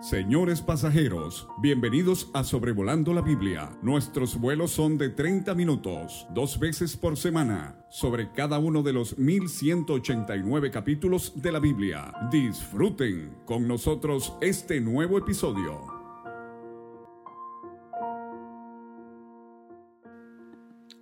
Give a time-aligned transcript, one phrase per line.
[0.00, 3.70] Señores pasajeros, bienvenidos a Sobrevolando la Biblia.
[3.80, 9.16] Nuestros vuelos son de 30 minutos, dos veces por semana, sobre cada uno de los
[9.16, 12.12] 1189 capítulos de la Biblia.
[12.30, 15.80] Disfruten con nosotros este nuevo episodio.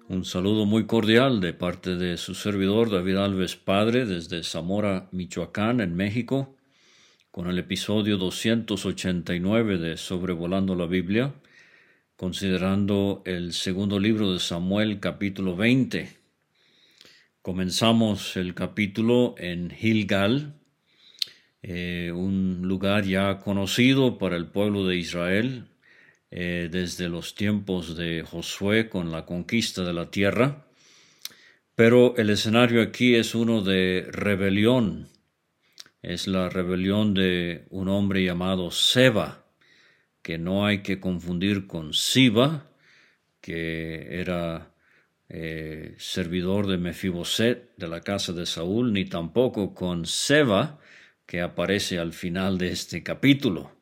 [0.09, 5.81] Un saludo muy cordial de parte de su servidor David Alves Padre desde Zamora, Michoacán,
[5.81, 6.55] en México
[7.35, 11.35] con el episodio 289 de Sobrevolando la Biblia,
[12.15, 16.17] considerando el segundo libro de Samuel capítulo 20.
[17.43, 20.55] Comenzamos el capítulo en Gilgal,
[21.65, 25.65] eh, un lugar ya conocido para el pueblo de Israel
[26.31, 30.69] eh, desde los tiempos de Josué con la conquista de la tierra,
[31.75, 35.09] pero el escenario aquí es uno de rebelión
[36.07, 39.47] es la rebelión de un hombre llamado Seba,
[40.23, 42.71] que no hay que confundir con Siba,
[43.41, 44.75] que era
[45.29, 50.79] eh, servidor de Mefiboset de la casa de Saúl, ni tampoco con Seba,
[51.27, 53.73] que aparece al final de este capítulo.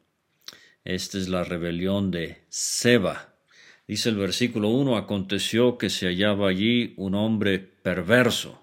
[0.84, 3.34] Esta es la rebelión de Seba.
[3.86, 8.61] Dice el versículo 1, aconteció que se hallaba allí un hombre perverso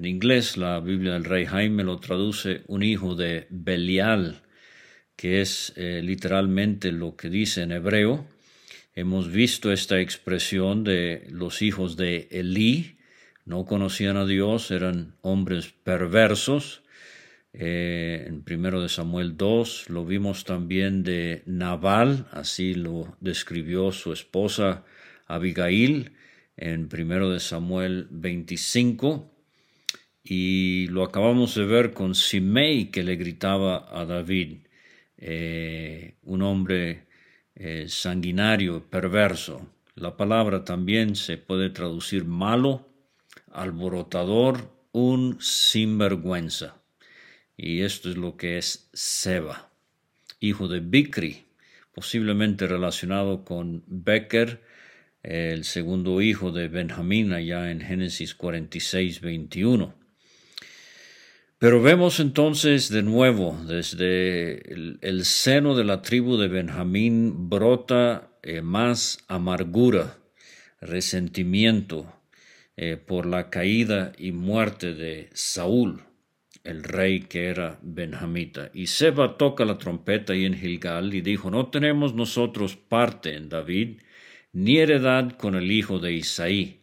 [0.00, 4.40] en inglés, la Biblia del Rey Jaime lo traduce un hijo de Belial,
[5.14, 8.26] que es eh, literalmente lo que dice en hebreo.
[8.94, 12.96] Hemos visto esta expresión de los hijos de Elí,
[13.44, 16.80] no conocían a Dios, eran hombres perversos.
[17.52, 24.14] Eh, en primero de Samuel 2 lo vimos también de Nabal, así lo describió su
[24.14, 24.82] esposa
[25.26, 26.12] Abigail
[26.56, 29.30] en primero de Samuel 25
[30.22, 34.66] y lo acabamos de ver con Simei que le gritaba a David,
[35.16, 37.06] eh, un hombre
[37.54, 39.66] eh, sanguinario, perverso.
[39.94, 42.88] La palabra también se puede traducir malo,
[43.50, 46.82] alborotador, un sinvergüenza.
[47.56, 49.70] Y esto es lo que es Seba,
[50.38, 51.44] hijo de Bikri,
[51.92, 54.62] posiblemente relacionado con Becker,
[55.22, 59.99] el segundo hijo de Benjamín allá en Génesis 46, 21.
[61.60, 68.62] Pero vemos entonces de nuevo, desde el, seno de la tribu de Benjamín brota eh,
[68.62, 70.16] más amargura,
[70.80, 72.10] resentimiento
[72.78, 76.02] eh, por la caída y muerte de Saúl,
[76.64, 78.70] el rey que era benjamita.
[78.72, 83.50] Y Seba toca la trompeta y en Gilgal y dijo, no tenemos nosotros parte en
[83.50, 84.00] David,
[84.54, 86.80] ni heredad con el hijo de Isaí,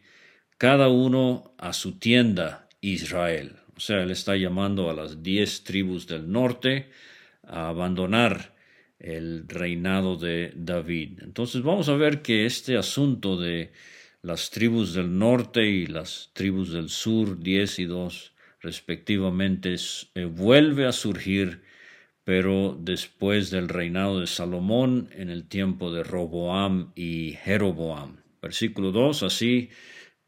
[0.56, 3.56] cada uno a su tienda Israel.
[3.78, 6.90] O sea, él está llamando a las diez tribus del norte
[7.44, 8.56] a abandonar
[8.98, 11.20] el reinado de David.
[11.22, 13.70] Entonces vamos a ver que este asunto de
[14.20, 19.76] las tribus del norte y las tribus del sur, diez y dos respectivamente,
[20.16, 21.62] eh, vuelve a surgir,
[22.24, 28.16] pero después del reinado de Salomón en el tiempo de Roboam y Jeroboam.
[28.42, 29.70] Versículo 2, así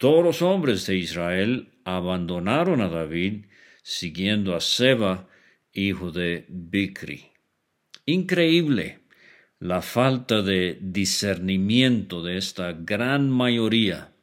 [0.00, 3.44] todos los hombres de Israel abandonaron a David,
[3.82, 5.28] siguiendo a Seba,
[5.74, 7.26] hijo de Bikri.
[8.06, 9.00] Increíble
[9.58, 14.14] la falta de discernimiento de esta gran mayoría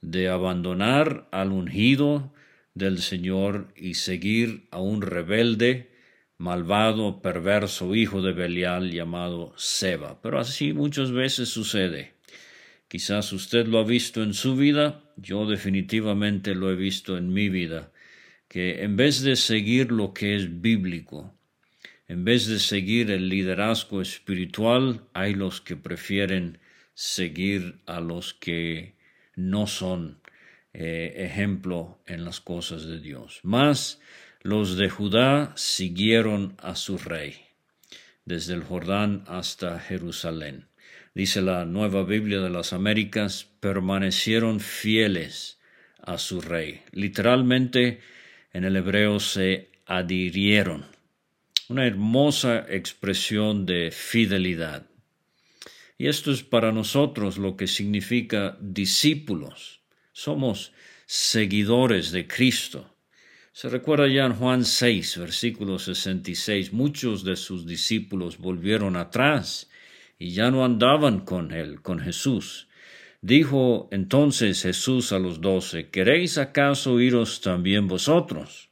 [0.00, 2.32] de abandonar al ungido
[2.72, 5.90] del Señor y seguir a un rebelde,
[6.38, 10.22] malvado, perverso hijo de Belial llamado Seba.
[10.22, 12.17] Pero así muchas veces sucede.
[12.88, 17.50] Quizás usted lo ha visto en su vida, yo definitivamente lo he visto en mi
[17.50, 17.92] vida,
[18.48, 21.34] que en vez de seguir lo que es bíblico,
[22.08, 26.60] en vez de seguir el liderazgo espiritual, hay los que prefieren
[26.94, 28.96] seguir a los que
[29.36, 30.22] no son
[30.72, 33.40] eh, ejemplo en las cosas de Dios.
[33.42, 34.00] Mas
[34.40, 37.36] los de Judá siguieron a su rey,
[38.24, 40.68] desde el Jordán hasta Jerusalén
[41.14, 45.58] dice la Nueva Biblia de las Américas, permanecieron fieles
[46.00, 46.82] a su rey.
[46.92, 48.00] Literalmente
[48.52, 50.86] en el hebreo se adhirieron.
[51.68, 54.86] Una hermosa expresión de fidelidad.
[55.98, 59.80] Y esto es para nosotros lo que significa discípulos.
[60.12, 60.72] Somos
[61.06, 62.94] seguidores de Cristo.
[63.52, 69.68] Se recuerda ya en Juan 6, versículo 66, muchos de sus discípulos volvieron atrás
[70.18, 72.68] y ya no andaban con él, con Jesús.
[73.20, 78.70] Dijo entonces Jesús a los doce, ¿queréis acaso iros también vosotros?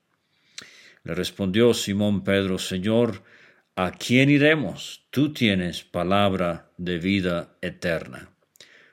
[1.05, 3.23] Le respondió Simón Pedro, Señor,
[3.75, 5.07] ¿a quién iremos?
[5.11, 8.31] Tú tienes palabra de vida eterna.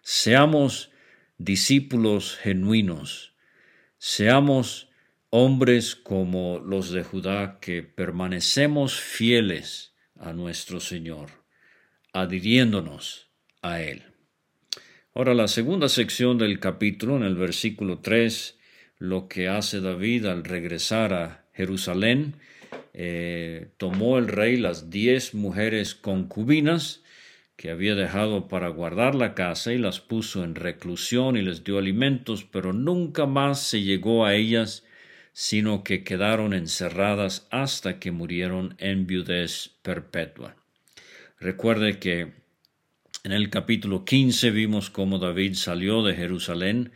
[0.02, 0.92] Seamos
[1.38, 3.34] discípulos genuinos,
[3.98, 4.90] seamos
[5.30, 11.43] hombres como los de Judá que permanecemos fieles a nuestro Señor,
[12.14, 13.28] adhiriéndonos
[13.62, 14.04] a Él.
[15.16, 18.58] Ahora la segunda sección del capítulo, en el versículo 3,
[19.00, 22.36] lo que hace David al regresar a Jerusalén,
[22.94, 27.04] eh, tomó el rey las diez mujeres concubinas
[27.56, 31.78] que había dejado para guardar la casa y las puso en reclusión y les dio
[31.78, 34.84] alimentos, pero nunca más se llegó a ellas,
[35.32, 40.56] sino que quedaron encerradas hasta que murieron en viudez perpetua.
[41.44, 42.32] Recuerde que
[43.26, 46.94] en el capítulo 15 vimos cómo David salió de Jerusalén,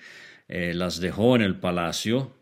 [0.47, 2.33] eh, las dejó en el palacio,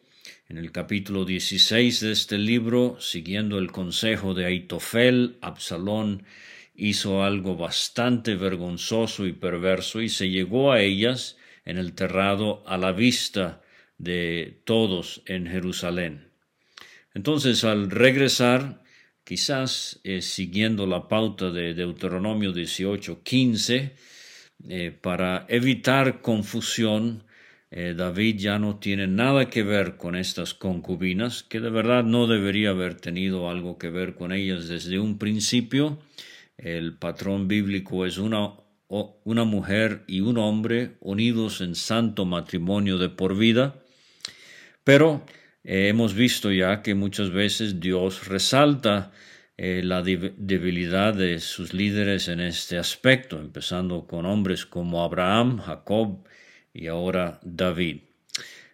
[0.48, 6.25] en el capítulo 16 de este libro, siguiendo el consejo de Aitofel, Absalón
[6.75, 12.78] hizo algo bastante vergonzoso y perverso y se llegó a ellas en el terrado a
[12.78, 13.63] la vista
[13.98, 16.28] de todos en Jerusalén.
[17.16, 18.85] Entonces, al regresar,
[19.25, 23.95] quizás eh, siguiendo la pauta de Deuteronomio 18, 15,
[24.69, 27.24] eh, para evitar confusión,
[27.72, 32.27] eh, David ya no tiene nada que ver con estas concubinas, que de verdad no
[32.27, 36.00] debería haber tenido algo que ver con ellas desde un principio.
[36.57, 38.54] El patrón bíblico es una,
[38.88, 43.83] una mujer y un hombre unidos en santo matrimonio de por vida,
[44.83, 45.25] pero
[45.66, 49.12] eh, hemos visto ya que muchas veces Dios resalta
[49.58, 56.24] eh, la debilidad de sus líderes en este aspecto, empezando con hombres como Abraham, Jacob,
[56.74, 58.02] y ahora David.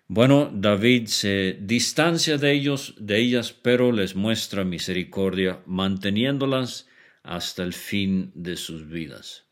[0.07, 6.89] Bueno, David se distancia de ellos, de ellas, pero les muestra misericordia, manteniéndolas
[7.23, 9.45] hasta el fin de sus vidas.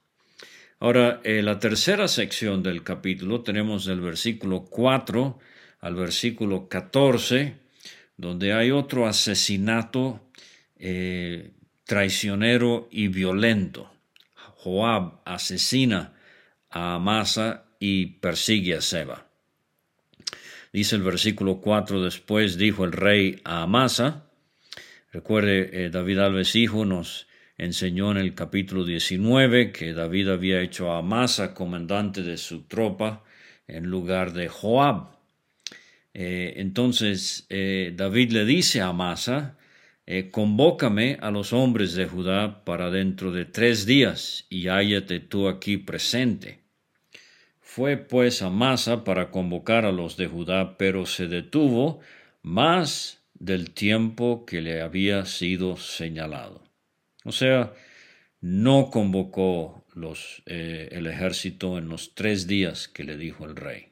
[0.79, 5.39] Ahora, en la tercera sección del capítulo tenemos el versículo 4
[5.79, 7.55] al versículo 14,
[8.17, 10.21] donde hay otro asesinato
[10.77, 11.51] eh,
[11.85, 13.91] traicionero y violento.
[14.35, 16.13] Joab asesina
[16.69, 19.27] a Amasa y persigue a Seba.
[20.71, 24.29] Dice el versículo 4, después dijo el rey a Amasa,
[25.11, 27.27] recuerde, eh, David Alves Hijo nos
[27.57, 33.23] enseñó en el capítulo 19 que David había hecho a Amasa comandante de su tropa
[33.67, 35.18] en lugar de Joab.
[36.13, 39.57] Eh, entonces eh, David le dice a Amasa,
[40.31, 45.77] convócame a los hombres de Judá para dentro de tres días y hállate tú aquí
[45.77, 46.63] presente.
[47.61, 51.99] Fue pues a Masa para convocar a los de Judá, pero se detuvo
[52.41, 56.63] más del tiempo que le había sido señalado.
[57.23, 57.73] O sea,
[58.41, 63.88] no convocó los, eh, el ejército en los tres días que le dijo el rey.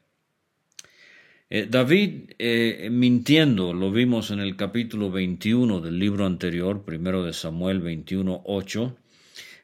[1.50, 7.32] Eh, David, eh, mintiendo, lo vimos en el capítulo 21 del libro anterior, primero de
[7.32, 8.96] Samuel 21, 8,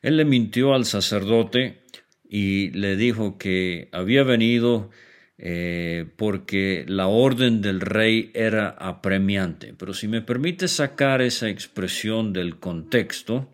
[0.01, 1.83] él le mintió al sacerdote
[2.27, 4.91] y le dijo que había venido
[5.37, 9.75] eh, porque la orden del rey era apremiante.
[9.77, 13.53] Pero si me permite sacar esa expresión del contexto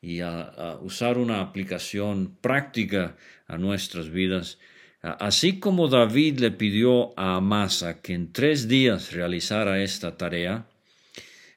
[0.00, 4.58] y a, usar una aplicación práctica a nuestras vidas,
[5.02, 10.66] así como David le pidió a Amasa que en tres días realizara esta tarea,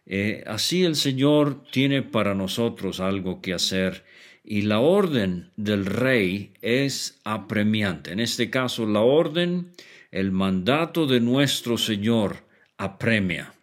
[0.06, 4.04] eh, así el Señor tiene para nosotros algo que hacer
[4.44, 8.12] y la orden del rey es apremiante.
[8.12, 9.72] En este caso, la orden,
[10.12, 12.38] el mandato de nuestro Señor
[12.78, 13.54] apremia.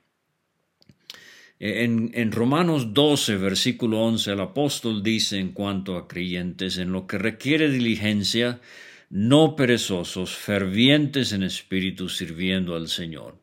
[1.61, 7.09] En, en, Romanos 12, versículo 11, el apóstol dice en cuanto a creyentes, en lo
[7.09, 8.61] que requiere diligencia,
[9.11, 13.39] no perezosos, fervientes en espíritu, sirviendo al Señor.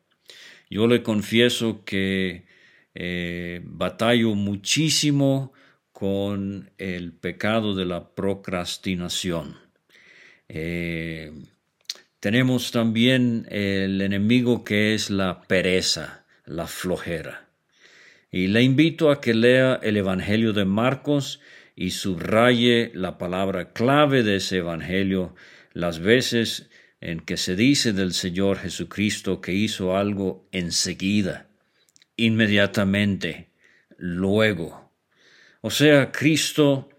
[0.69, 2.45] Yo le confieso que
[2.93, 5.53] eh, batallo muchísimo
[5.91, 9.57] con el pecado de la procrastinación.
[10.49, 11.31] Eh,
[12.19, 17.49] tenemos también el enemigo que es la pereza, la flojera.
[18.31, 21.39] Y le invito a que lea el Evangelio de Marcos
[21.75, 25.35] y subraye la palabra clave de ese Evangelio
[25.73, 26.69] las veces
[27.01, 31.47] en que se dice del Señor Jesucristo que hizo algo enseguida,
[32.15, 33.49] inmediatamente,
[33.97, 34.85] luego
[35.65, 36.89] o sea, Cristo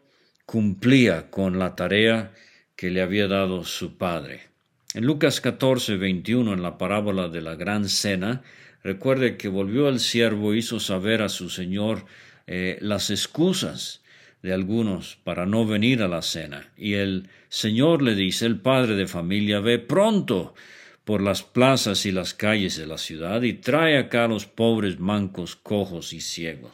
[0.44, 2.32] cumplía con la tarea
[2.74, 4.48] que le había dado su Padre.
[4.92, 8.42] En Lucas 14, 21, en la parábola de la gran cena,
[8.82, 12.06] recuerde que volvió el siervo, hizo saber a su Señor
[12.48, 14.02] eh, las excusas
[14.46, 16.72] de algunos para no venir a la cena.
[16.76, 20.54] Y el Señor le dice, el padre de familia, ve pronto
[21.02, 25.00] por las plazas y las calles de la ciudad y trae acá a los pobres
[25.00, 26.70] mancos, cojos y ciegos.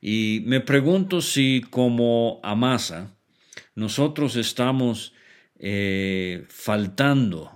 [0.00, 3.14] Y me pregunto si como Amasa
[3.74, 5.12] nosotros estamos
[5.58, 7.52] eh, faltando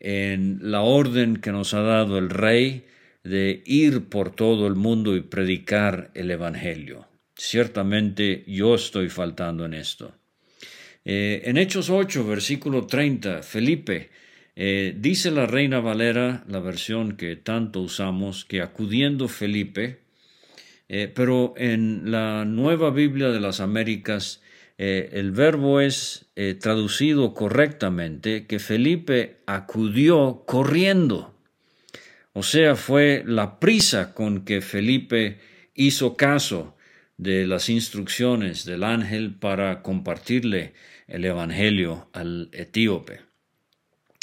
[0.00, 2.86] en la orden que nos ha dado el rey
[3.22, 7.07] de ir por todo el mundo y predicar el Evangelio.
[7.38, 10.12] Ciertamente yo estoy faltando en esto.
[11.04, 14.10] Eh, en Hechos 8, versículo 30, Felipe,
[14.56, 20.00] eh, dice la Reina Valera, la versión que tanto usamos, que acudiendo Felipe,
[20.88, 24.42] eh, pero en la nueva Biblia de las Américas,
[24.76, 26.30] el verbo es
[26.60, 31.34] traducido correctamente, que Felipe acudió corriendo.
[32.32, 35.40] O sea, fue la prisa con que Felipe
[35.74, 36.76] hizo caso
[37.18, 40.72] de las instrucciones del ángel para compartirle
[41.08, 43.20] el Evangelio al etíope.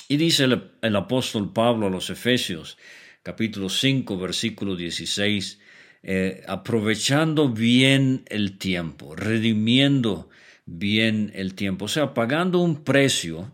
[0.08, 2.78] Y dice el, apóstol Pablo a los Efesios,
[3.22, 5.60] capítulo 5, versículo 16,
[6.04, 10.30] eh, aprovechando bien el tiempo, redimiendo
[10.66, 13.52] bien el tiempo, o sea, pagando un precio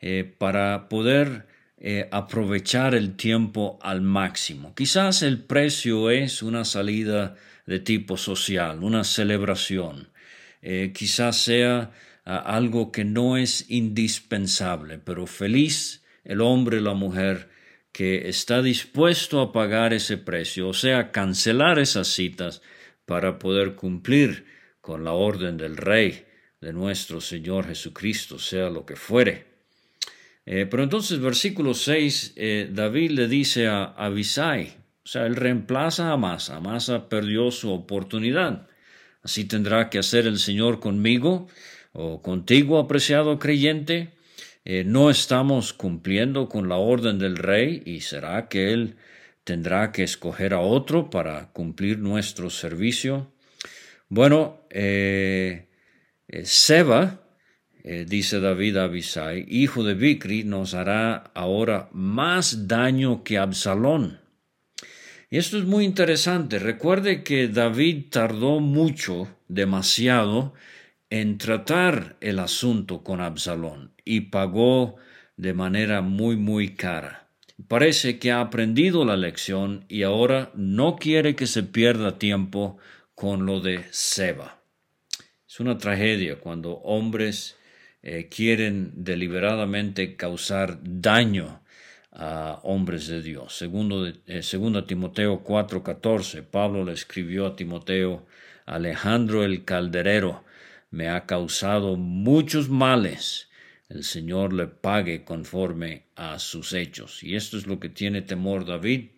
[0.00, 1.46] eh, para poder
[1.78, 4.74] eh, aprovechar el tiempo al máximo.
[4.74, 10.10] Quizás el precio es una salida de tipo social, una celebración.
[10.62, 11.92] Eh, quizás sea
[12.24, 17.50] ah, algo que no es indispensable, pero feliz el hombre o la mujer
[17.92, 22.62] que está dispuesto a pagar ese precio, o sea, cancelar esas citas
[23.06, 24.44] para poder cumplir
[24.80, 26.24] con la orden del Rey,
[26.60, 29.46] de nuestro Señor Jesucristo, sea lo que fuere.
[30.44, 36.08] Eh, pero entonces, versículo 6, eh, David le dice a Abisai, o sea, él reemplaza
[36.08, 36.56] a Amasa.
[36.56, 38.66] Amasa perdió su oportunidad.
[39.22, 41.46] Así tendrá que hacer el Señor conmigo
[41.92, 44.10] o contigo, apreciado creyente.
[44.64, 48.96] Eh, no estamos cumpliendo con la orden del rey y será que él
[49.44, 53.30] tendrá que escoger a otro para cumplir nuestro servicio.
[54.08, 55.68] Bueno, eh,
[56.26, 57.20] eh, Seba,
[57.84, 64.25] dice David a Abisai, hijo de Bicri, nos hará ahora más daño que Absalón.
[65.28, 66.58] Y esto es muy interesante.
[66.58, 70.54] Recuerde que David tardó mucho, demasiado,
[71.10, 74.96] en tratar el asunto con Absalón y pagó
[75.36, 77.28] de manera muy, muy cara.
[77.68, 82.78] Parece que ha aprendido la lección y ahora no quiere que se pierda tiempo
[83.14, 84.62] con lo de Seba.
[85.48, 87.56] Es una tragedia cuando hombres
[88.02, 91.62] eh, quieren deliberadamente causar daño
[92.16, 93.56] a hombres de Dios.
[93.56, 98.26] Segundo, eh, segundo Timoteo 4:14, Pablo le escribió a Timoteo,
[98.64, 100.44] Alejandro el calderero
[100.90, 103.50] me ha causado muchos males.
[103.88, 107.22] El Señor le pague conforme a sus hechos.
[107.22, 109.10] Y esto es lo que tiene temor David,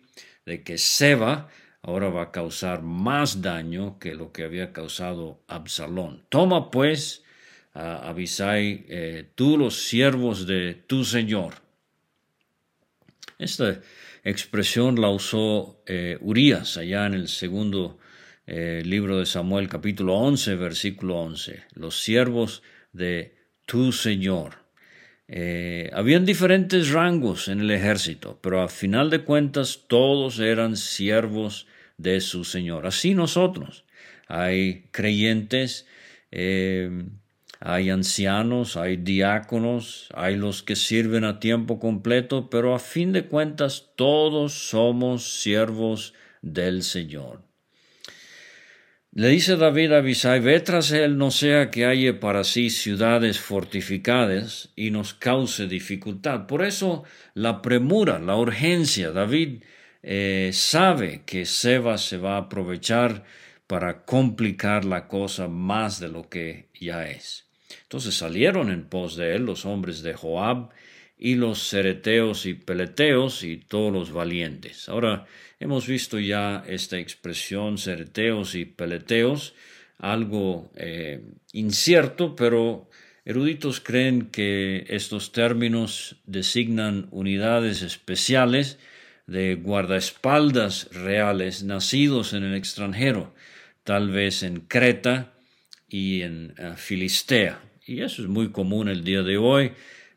[0.45, 1.49] de que Seba
[1.81, 6.25] ahora va a causar más daño que lo que había causado Absalón.
[6.29, 7.23] Toma pues,
[7.73, 11.55] a Abisai, eh, tú los siervos de tu Señor,
[13.39, 13.79] esta
[14.23, 17.97] expresión la usó eh, Urias allá en el segundo
[18.45, 21.63] eh, libro de Samuel, capítulo 11, versículo 11.
[21.73, 24.57] Los siervos de tu Señor.
[25.27, 31.65] Eh, habían diferentes rangos en el ejército, pero a final de cuentas todos eran siervos
[31.97, 32.87] de su Señor.
[32.87, 33.85] Así nosotros.
[34.27, 35.87] Hay creyentes
[37.59, 43.25] hay ancianos, hay diáconos, hay los que sirven a tiempo completo, pero a fin de
[43.25, 47.43] cuentas todos somos siervos del Señor.
[49.11, 53.39] Le dice David a Abisai, ve tras él, no sea que haya para sí ciudades
[53.39, 56.45] fortificadas y nos cause dificultad.
[56.45, 59.11] Por eso la premura, la urgencia.
[59.11, 59.63] David
[60.03, 63.25] eh, sabe que Seba se va a aprovechar
[63.65, 67.48] para complicar la cosa más de lo que ya es.
[67.89, 70.69] Entonces salieron en pos de él los hombres de Joab
[71.17, 74.87] y los cereteos y peleteos y todos los valientes.
[74.89, 75.25] Ahora
[75.59, 79.55] hemos visto ya esta expresión cereteos y peleteos,
[79.97, 82.91] algo eh, incierto, pero
[83.25, 88.77] eruditos creen que estos términos designan unidades especiales
[89.25, 93.33] de guardaespaldas reales nacidos en el extranjero,
[93.83, 95.33] tal vez en Creta,
[95.89, 97.59] y en eh, Filistea.
[97.89, 99.71] Y eso es muy común el día de hoy.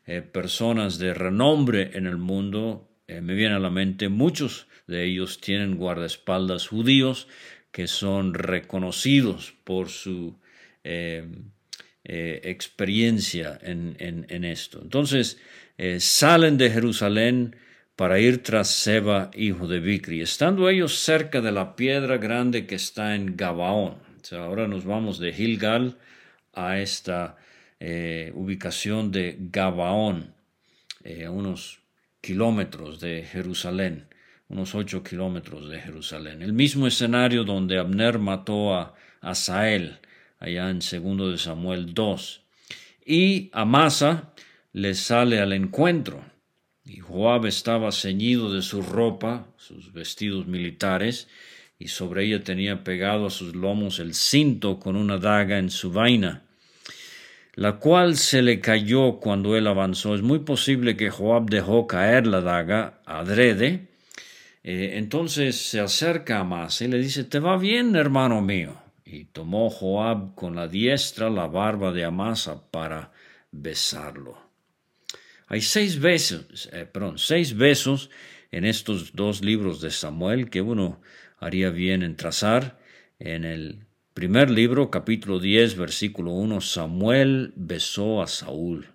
[0.05, 5.05] Eh, personas de renombre en el mundo, eh, me viene a la mente, muchos de
[5.05, 7.27] ellos tienen guardaespaldas judíos
[7.71, 10.37] que son reconocidos por su
[12.03, 14.79] experiencia en, esto.
[14.81, 15.39] Entonces,
[15.97, 17.55] salen de Jerusalén
[17.95, 22.75] para ir tras Seba, hijo de Bicri, estando ellos cerca de la piedra grande que
[22.75, 23.95] está en Gabaón.
[24.33, 25.97] ahora nos vamos de Gilgal
[26.53, 27.37] a esta
[27.85, 30.33] eh, ubicación de Gabaón,
[31.03, 31.81] eh, unos
[32.21, 34.07] kilómetros de Jerusalén,
[34.47, 36.41] unos ocho kilómetros de Jerusalén.
[36.41, 39.99] El mismo escenario donde Abner mató a Asael,
[40.39, 42.41] allá en segundo de Samuel 2.
[43.05, 44.33] Y Amasa
[44.71, 46.23] le sale al encuentro
[46.85, 51.27] y Joab estaba ceñido de su ropa, sus vestidos militares,
[51.77, 55.91] y sobre ella tenía pegado a sus lomos el cinto con una daga en su
[55.91, 56.43] vaina,
[57.55, 60.15] la cual se le cayó cuando él avanzó.
[60.15, 63.87] Es muy posible que Joab dejó caer la daga adrede.
[64.63, 68.81] Eh, entonces se acerca a Masa y le dice, ¿te va bien, hermano mío?
[69.05, 73.11] Y tomó Joab con la diestra la barba de Amasa para
[73.51, 74.41] besarlo.
[75.47, 78.09] Hay seis besos, eh, seis besos
[78.51, 81.01] en estos dos libros de Samuel que uno
[81.39, 82.79] haría bien en trazar.
[83.19, 83.82] En el
[84.13, 88.89] primer libro, capítulo 10, versículo 1, Samuel besó a Saúl.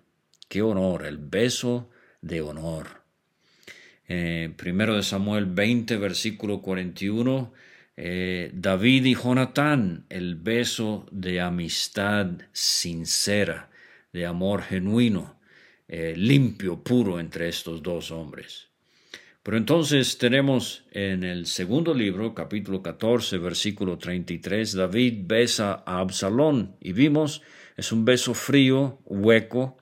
[0.47, 1.89] Qué honor, el beso
[2.21, 3.03] de honor.
[4.07, 7.53] Eh, primero de Samuel 20, versículo 41,
[7.97, 13.69] eh, David y Jonatán, el beso de amistad sincera,
[14.13, 15.37] de amor genuino.
[15.87, 18.68] Eh, limpio, puro entre estos dos hombres.
[19.49, 26.75] Pero entonces tenemos en el segundo libro, capítulo 14, versículo 33, David besa a Absalón
[26.79, 27.41] y vimos,
[27.75, 29.79] es un beso frío, hueco.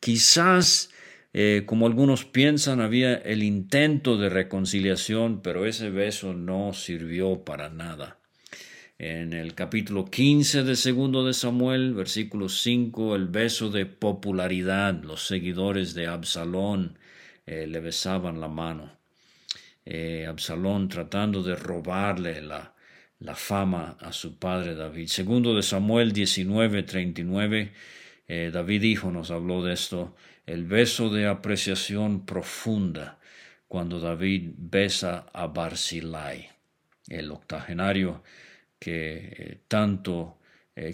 [0.00, 0.88] Quizás,
[1.34, 7.68] eh, como algunos piensan, había el intento de reconciliación, pero ese beso no sirvió para
[7.68, 8.18] nada.
[8.96, 15.26] En el capítulo 15 de segundo de Samuel, versículo 5, el beso de popularidad, los
[15.26, 16.96] seguidores de Absalón
[17.44, 19.01] eh, le besaban la mano.
[19.84, 22.72] Eh, Absalón tratando de robarle la,
[23.18, 25.08] la, fama a su padre David.
[25.08, 27.72] Segundo de Samuel 19, 39,
[28.28, 30.14] eh, David hijo nos habló de esto,
[30.46, 33.18] el beso de apreciación profunda
[33.66, 36.48] cuando David besa a Barzillai,
[37.08, 38.22] el octogenario
[38.78, 40.38] que eh, tanto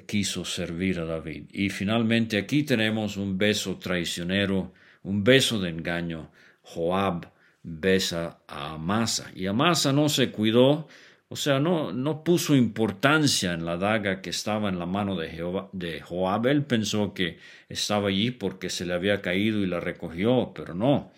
[0.06, 1.44] quiso servir a David.
[1.52, 4.74] Y finalmente aquí tenemos un beso traicionero,
[5.04, 6.32] un beso de engaño.
[6.62, 7.30] Joab
[7.68, 10.88] besa a Amasa y Amasa no se cuidó,
[11.28, 15.28] o sea, no, no puso importancia en la daga que estaba en la mano de,
[15.72, 16.46] de Joab.
[16.46, 21.12] Él pensó que estaba allí porque se le había caído y la recogió, pero no.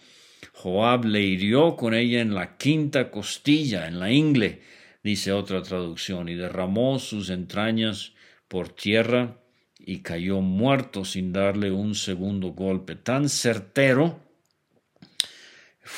[0.52, 4.62] Joab le hirió con ella en la quinta costilla, en la ingle,
[5.04, 8.12] dice otra traducción, y derramó sus entrañas
[8.48, 9.36] por tierra
[9.78, 12.96] y cayó muerto sin darle un segundo golpe.
[12.96, 14.20] Tan certero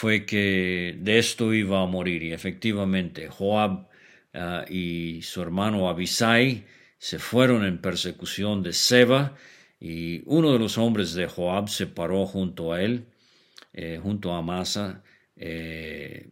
[0.02, 2.24] fue que de esto iba a morir.
[2.24, 3.86] Y efectivamente, Joab
[4.34, 6.64] ah, y su hermano Abisai
[6.98, 9.36] se fueron en persecución de Seba,
[9.78, 13.04] y uno de los hombres de Joab se paró junto a él,
[13.72, 15.04] eh, junto a Amasa,
[15.36, 16.28] eh,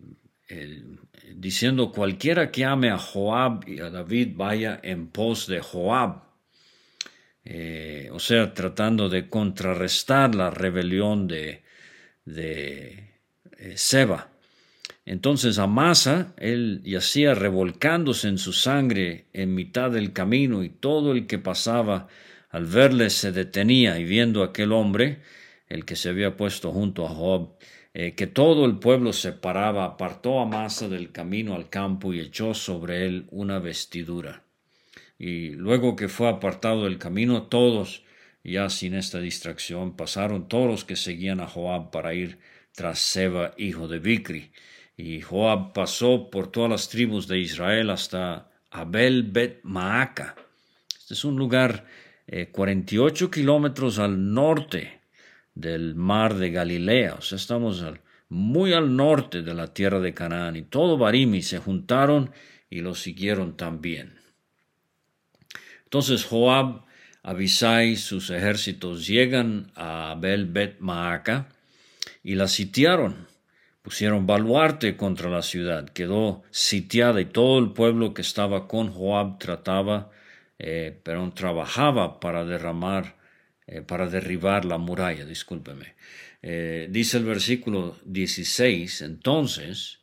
[1.37, 6.25] diciendo cualquiera que ame a Joab y a David vaya en pos de Joab.
[7.45, 11.63] Eh, o sea, tratando de contrarrestar la rebelión de,
[12.25, 13.10] de
[13.61, 14.31] eh, Seba.
[15.05, 21.27] Entonces Amasa, él yacía revolcándose en su sangre en mitad del camino y todo el
[21.27, 22.09] que pasaba
[22.51, 25.21] al verle se detenía y viendo a aquel hombre,
[25.69, 27.51] el que se había puesto junto a Joab,
[27.93, 32.21] eh, que todo el pueblo se paraba, apartó a Masa del camino al campo y
[32.21, 34.43] echó sobre él una vestidura.
[35.19, 38.05] Y luego que fue apartado del camino, todos,
[38.43, 42.39] ya sin esta distracción, pasaron todos los que seguían a Joab para ir
[42.73, 44.53] tras Seba, hijo de Bicri.
[44.97, 50.37] Y Joab pasó por todas las tribus de Israel hasta Abel Bet Maaca.
[50.99, 51.87] Este es un lugar
[52.27, 55.01] eh, 48 kilómetros al norte
[55.55, 57.85] del mar de Galilea, o sea, estamos
[58.29, 62.31] muy al norte de la tierra de Canaán, y todo Barimi se juntaron
[62.71, 64.15] y lo siguieron también.
[65.85, 66.85] Entonces Joab,
[67.23, 71.49] Abisai, sus ejércitos llegan a Abel Bet Maaca
[72.23, 73.29] y la sitiaron.
[73.83, 79.39] Pusieron baluarte contra la ciudad, quedó sitiada y todo el pueblo que estaba con Joab
[79.39, 80.11] trataba,
[80.59, 83.21] eh, pero trabajaba para derramar
[83.71, 85.95] eh, para derribar la muralla, discúlpeme.
[86.43, 90.01] Eh, dice el versículo 16, entonces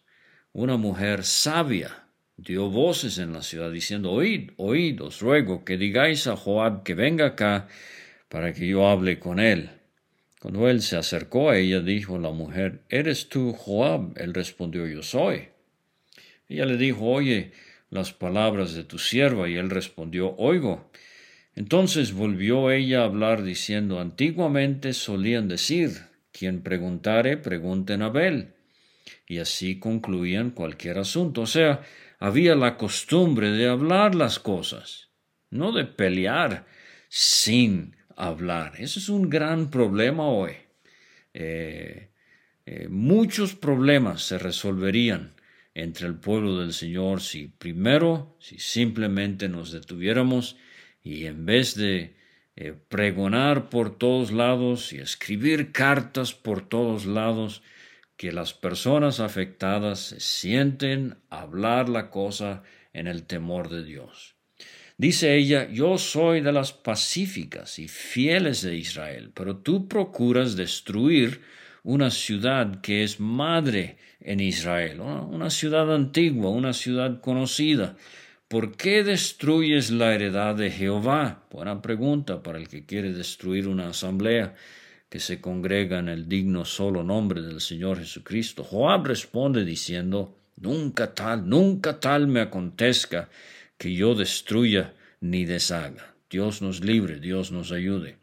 [0.53, 6.27] una mujer sabia dio voces en la ciudad diciendo, oíd, oíd, os ruego que digáis
[6.27, 7.67] a Joab que venga acá
[8.29, 9.69] para que yo hable con él.
[10.47, 14.13] Cuando él se acercó a ella, dijo la mujer, ¿eres tú Joab?
[14.15, 15.49] Él respondió, yo soy.
[16.47, 17.51] Ella le dijo, oye
[17.89, 20.89] las palabras de tu sierva, y él respondió, oigo.
[21.53, 28.53] Entonces volvió ella a hablar diciendo, antiguamente solían decir, quien preguntare, pregunten a Abel.
[29.27, 31.41] Y así concluían cualquier asunto.
[31.41, 31.81] O sea,
[32.19, 35.09] había la costumbre de hablar las cosas,
[35.49, 36.65] no de pelear
[37.09, 38.73] sin hablar.
[38.79, 40.53] Eso es un gran problema hoy.
[41.33, 42.09] Eh,
[42.65, 45.35] eh, muchos problemas se resolverían
[45.73, 50.57] entre el pueblo del Señor si primero, si simplemente nos detuviéramos
[51.03, 52.15] y en vez de
[52.55, 57.61] eh, pregonar por todos lados y escribir cartas por todos lados,
[58.17, 64.36] que las personas afectadas se sienten hablar la cosa en el temor de Dios.
[64.99, 71.41] Dice ella, yo soy de las pacíficas y fieles de Israel, pero tú procuras destruir
[71.83, 77.95] una ciudad que es madre en Israel, una ciudad antigua, una ciudad conocida.
[78.47, 81.43] ¿Por qué destruyes la heredad de Jehová?
[81.51, 84.55] Buena pregunta para el que quiere destruir una asamblea
[85.09, 88.63] que se congrega en el digno solo nombre del Señor Jesucristo.
[88.63, 93.29] Joab responde diciendo, Nunca tal, nunca tal me acontezca
[93.77, 96.15] que yo destruya ni deshaga.
[96.29, 98.17] Dios nos libre, Dios nos ayude.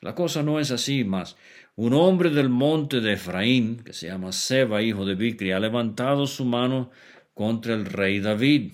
[0.00, 1.36] La cosa no es así, mas
[1.74, 6.26] un hombre del monte de Efraín, que se llama Seba, hijo de Bicri, ha levantado
[6.26, 6.90] su mano
[7.34, 8.72] contra el rey David.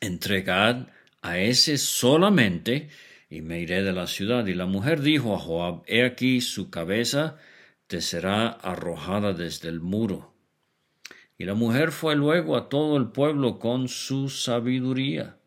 [0.00, 0.88] Entregad
[1.20, 2.88] a ese solamente
[3.30, 4.46] y me iré de la ciudad.
[4.46, 7.38] Y la mujer dijo a Joab, He aquí su cabeza
[7.86, 10.31] te será arrojada desde el muro.
[11.42, 15.38] Y la mujer fue luego a todo el pueblo con su sabiduría.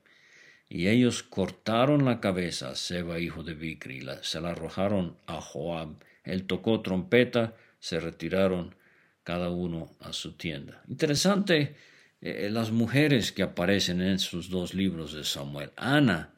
[0.68, 5.40] Y ellos cortaron la cabeza a Seba, hijo de Bicri, y se la arrojaron a
[5.40, 5.96] Joab.
[6.26, 8.76] Él tocó trompeta, se retiraron
[9.24, 10.84] cada uno a su tienda.
[10.90, 11.78] Interesante
[12.20, 15.72] eh, las mujeres que aparecen en sus dos libros de Samuel.
[15.78, 16.34] Ana,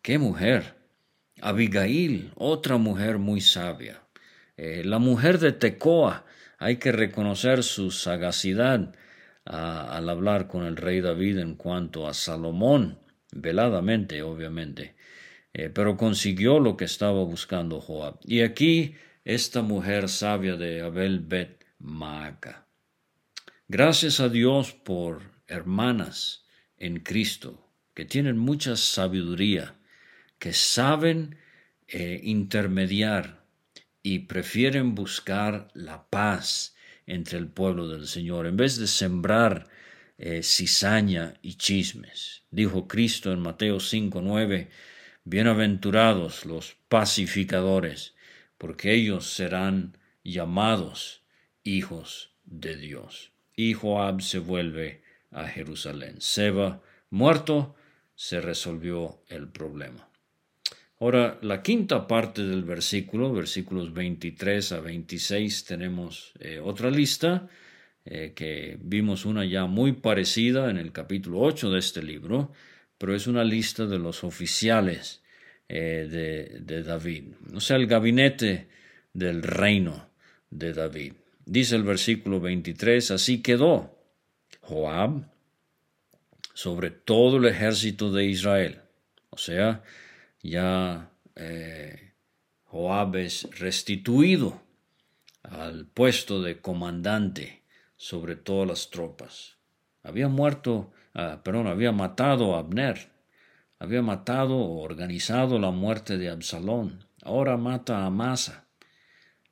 [0.00, 0.76] qué mujer.
[1.40, 4.00] Abigail, otra mujer muy sabia.
[4.56, 6.24] Eh, la mujer de Tecoa,
[6.62, 8.94] hay que reconocer su sagacidad
[9.44, 13.00] al hablar con el rey David en cuanto a Salomón,
[13.32, 14.94] veladamente, obviamente,
[15.52, 18.20] eh, pero consiguió lo que estaba buscando Joab.
[18.22, 18.94] Y aquí
[19.24, 22.68] esta mujer sabia de Abel Bet Maaca.
[23.66, 26.44] Gracias a Dios por hermanas
[26.76, 29.74] en Cristo que tienen mucha sabiduría
[30.38, 31.36] que saben
[31.88, 33.41] eh, intermediar
[34.02, 36.74] y prefieren buscar la paz
[37.06, 39.68] entre el pueblo del Señor en vez de sembrar
[40.18, 42.42] eh, cizaña y chismes.
[42.50, 44.68] Dijo Cristo en Mateo 5:9,
[45.24, 48.14] Bienaventurados los pacificadores,
[48.58, 51.22] porque ellos serán llamados
[51.64, 53.32] hijos de Dios.
[53.54, 56.16] Y Joab se vuelve a Jerusalén.
[56.20, 57.76] Seba muerto,
[58.14, 60.08] se resolvió el problema.
[61.02, 67.48] Ahora, la quinta parte del versículo, versículos 23 a 26, tenemos eh, otra lista,
[68.04, 72.52] eh, que vimos una ya muy parecida en el capítulo 8 de este libro,
[72.98, 75.24] pero es una lista de los oficiales
[75.68, 78.68] eh, de, de David, o sea, el gabinete
[79.12, 80.08] del reino
[80.50, 81.14] de David.
[81.44, 83.98] Dice el versículo 23, así quedó
[84.60, 85.24] Joab
[86.54, 88.82] sobre todo el ejército de Israel,
[89.30, 89.82] o sea,
[90.42, 92.12] ya eh,
[92.64, 94.60] Joab es restituido
[95.42, 97.62] al puesto de comandante
[97.96, 99.56] sobre todas las tropas.
[100.02, 103.10] Había muerto, ah, perdón, había matado a Abner,
[103.78, 108.66] había matado o organizado la muerte de Absalón, ahora mata a Amasa.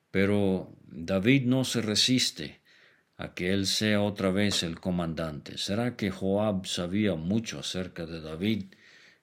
[0.09, 2.59] Pero David no se resiste
[3.17, 5.57] a que él sea otra vez el comandante.
[5.57, 8.73] ¿Será que Joab sabía mucho acerca de David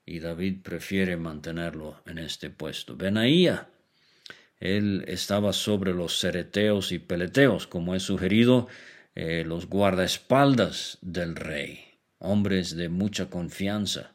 [0.09, 2.97] y David prefiere mantenerlo en este puesto.
[2.97, 3.69] Benaía,
[4.59, 8.69] él estaba sobre los cereteos y peleteos, como he sugerido,
[9.15, 11.85] eh, los guardaespaldas del rey,
[12.21, 14.15] hombres de mucha confianza.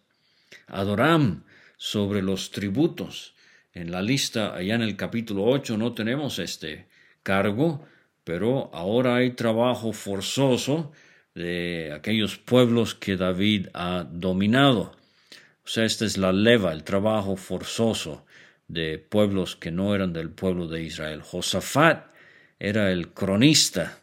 [0.65, 1.43] Adoram
[1.77, 3.35] sobre los tributos.
[3.71, 6.87] En la lista, allá en el capítulo 8, no tenemos este
[7.21, 7.85] cargo,
[8.23, 10.91] pero ahora hay trabajo forzoso
[11.35, 15.02] de aquellos pueblos que David ha dominado.
[15.65, 18.25] O sea, esta es la leva, el trabajo forzoso
[18.67, 21.21] de pueblos que no eran del pueblo de Israel.
[21.21, 22.07] Josafat
[22.59, 23.99] era el cronista,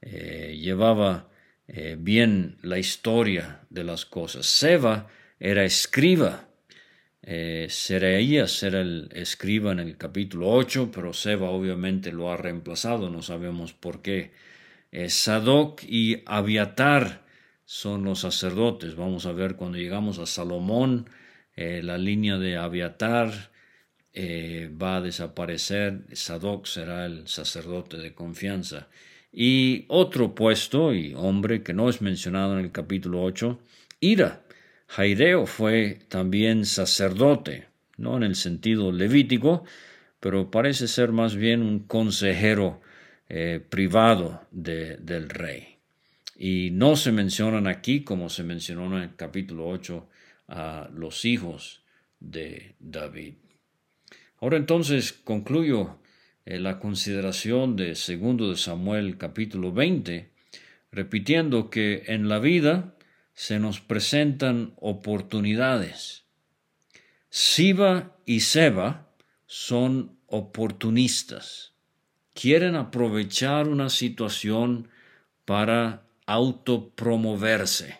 [0.00, 1.28] eh, llevaba
[1.68, 4.46] eh, bien la historia de las cosas.
[4.46, 5.08] Seba
[5.38, 6.48] era escriba.
[7.22, 13.10] Eh, Seraías era el escriba en el capítulo 8, pero Seba obviamente lo ha reemplazado,
[13.10, 14.32] no sabemos por qué.
[14.92, 17.27] Eh, Sadoc y Abiatar
[17.70, 18.96] son los sacerdotes.
[18.96, 21.10] Vamos a ver cuando llegamos a Salomón,
[21.54, 23.50] eh, la línea de Abiatar
[24.16, 26.00] va a desaparecer.
[26.12, 28.88] Sadoc será el sacerdote de confianza.
[29.30, 33.60] Y otro puesto y hombre que no es mencionado en el capítulo 8,
[34.00, 34.42] Ira.
[34.86, 37.66] Jaireo fue también sacerdote,
[37.98, 39.64] no en el sentido levítico,
[40.20, 42.80] pero parece ser más bien un consejero
[43.28, 45.77] eh, privado del rey.
[46.40, 50.08] Y no se mencionan aquí, como se mencionó en el capítulo 8,
[50.46, 51.82] a los hijos
[52.20, 53.34] de David.
[54.40, 55.98] Ahora entonces concluyo
[56.46, 60.30] eh, la consideración de segundo de Samuel capítulo 20,
[60.92, 62.94] repitiendo que en la vida
[63.34, 66.24] se nos presentan oportunidades.
[67.30, 69.10] Siba y Seba
[69.46, 71.72] son oportunistas.
[72.32, 74.88] Quieren aprovechar una situación
[75.44, 77.96] para autopromoverse.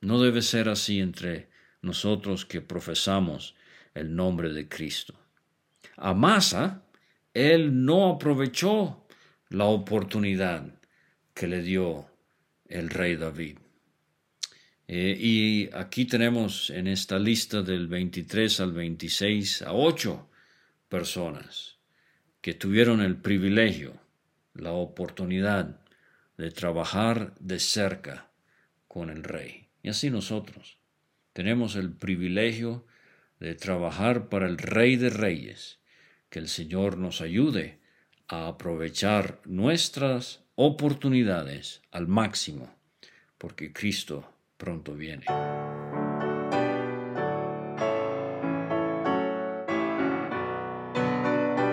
[0.00, 1.48] No debe ser así entre
[1.82, 3.56] nosotros que profesamos
[3.92, 5.14] el nombre de Cristo.
[5.96, 6.84] Amasa
[7.34, 9.04] él no aprovechó
[9.48, 10.74] la oportunidad
[11.34, 12.06] que le dio
[12.68, 13.58] el rey David.
[14.86, 20.30] Eh, y aquí tenemos en esta lista del 23 al 26 a ocho
[20.88, 21.78] personas
[22.40, 24.00] que tuvieron el privilegio,
[24.54, 25.80] la oportunidad
[26.38, 28.30] de trabajar de cerca
[28.86, 29.68] con el rey.
[29.82, 30.78] Y así nosotros
[31.32, 32.86] tenemos el privilegio
[33.40, 35.78] de trabajar para el rey de reyes
[36.30, 37.78] que el Señor nos ayude
[38.28, 42.74] a aprovechar nuestras oportunidades al máximo,
[43.38, 45.24] porque Cristo pronto viene.